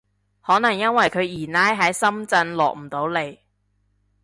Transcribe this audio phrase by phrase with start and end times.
[0.41, 3.37] 可能因為佢二奶喺深圳落唔到嚟